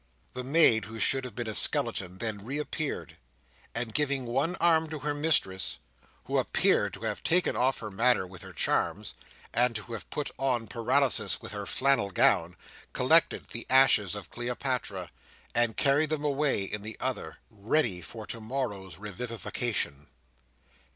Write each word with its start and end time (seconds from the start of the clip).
The 0.33 0.43
maid 0.43 0.85
who 0.85 0.97
should 0.97 1.25
have 1.25 1.35
been 1.35 1.45
a 1.47 1.53
skeleton, 1.53 2.17
then 2.17 2.39
reappeared, 2.43 3.17
and 3.75 3.93
giving 3.93 4.25
one 4.25 4.55
arm 4.55 4.89
to 4.89 4.97
her 4.97 5.13
mistress, 5.13 5.77
who 6.23 6.39
appeared 6.39 6.95
to 6.95 7.01
have 7.01 7.21
taken 7.21 7.55
off 7.55 7.77
her 7.81 7.91
manner 7.91 8.25
with 8.25 8.41
her 8.41 8.51
charms, 8.51 9.13
and 9.53 9.75
to 9.75 9.93
have 9.93 10.09
put 10.09 10.31
on 10.39 10.65
paralysis 10.65 11.39
with 11.39 11.51
her 11.51 11.67
flannel 11.67 12.09
gown, 12.09 12.55
collected 12.93 13.45
the 13.51 13.67
ashes 13.69 14.15
of 14.15 14.31
Cleopatra, 14.31 15.11
and 15.53 15.77
carried 15.77 16.09
them 16.09 16.25
away 16.25 16.63
in 16.63 16.81
the 16.81 16.97
other, 16.99 17.37
ready 17.51 18.01
for 18.01 18.25
tomorrow's 18.25 18.97
revivification. 18.97 20.07